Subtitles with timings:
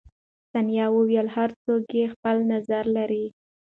[0.51, 3.25] ثانیه وویل، هر څوک خپل نظر لري.